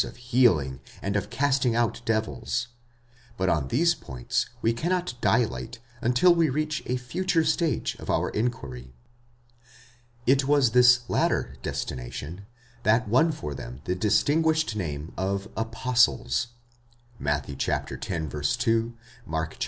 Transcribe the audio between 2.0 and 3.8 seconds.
devils; but on